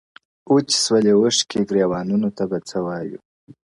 وچې 0.53 0.77
سولې 0.85 1.11
اوښکي 1.15 1.59
ګرېوانونو 1.69 2.29
ته 2.37 2.43
به 2.49 2.57
څه 2.69 2.77
وایو- 2.85 3.21